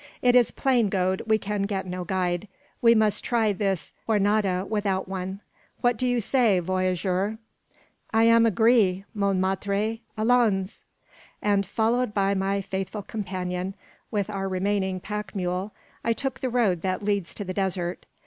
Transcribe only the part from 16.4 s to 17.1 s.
road that